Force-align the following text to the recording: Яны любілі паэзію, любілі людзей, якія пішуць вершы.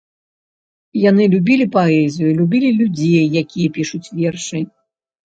Яны 1.09 1.23
любілі 1.33 1.67
паэзію, 1.75 2.29
любілі 2.39 2.69
людзей, 2.79 3.23
якія 3.43 3.69
пішуць 3.77 4.11
вершы. 4.23 4.65